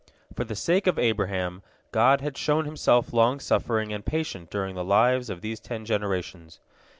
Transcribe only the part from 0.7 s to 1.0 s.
of